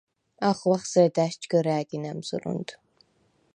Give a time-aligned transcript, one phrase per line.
[0.49, 2.67] ახღვახ ზედა̈შ ჯგჷრა̄̈გი ნა̈მზჷრუნდ.